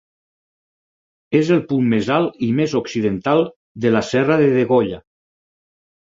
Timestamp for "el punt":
1.55-1.91